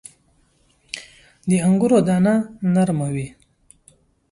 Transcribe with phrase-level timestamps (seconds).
[1.47, 2.33] •د انګورو دانه
[2.73, 3.27] نرمه وي.